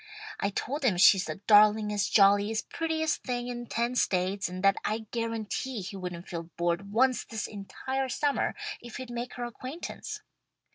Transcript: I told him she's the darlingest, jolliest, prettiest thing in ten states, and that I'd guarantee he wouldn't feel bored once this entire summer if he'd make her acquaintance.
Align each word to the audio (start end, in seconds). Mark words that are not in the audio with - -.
I 0.39 0.49
told 0.49 0.83
him 0.83 0.97
she's 0.97 1.25
the 1.25 1.41
darlingest, 1.47 2.11
jolliest, 2.11 2.71
prettiest 2.71 3.21
thing 3.21 3.49
in 3.49 3.67
ten 3.67 3.93
states, 3.93 4.49
and 4.49 4.63
that 4.63 4.77
I'd 4.83 5.11
guarantee 5.11 5.81
he 5.81 5.95
wouldn't 5.95 6.27
feel 6.27 6.49
bored 6.57 6.91
once 6.91 7.23
this 7.23 7.45
entire 7.45 8.09
summer 8.09 8.55
if 8.81 8.97
he'd 8.97 9.11
make 9.11 9.35
her 9.35 9.43
acquaintance. 9.43 10.21